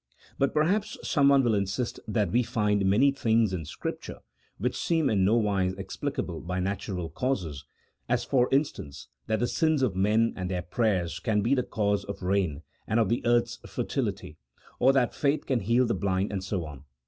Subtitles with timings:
[0.39, 4.17] But perhaps someone will insist that we find many things in Scripture
[4.57, 7.65] which seem in nowise explicable by natural causes,
[8.09, 12.03] as for instance, that the sins of men and their prayers can be the cause
[12.03, 14.37] of rain and of the earth's fertility,
[14.79, 16.83] or that faith can heal the blind, and so on.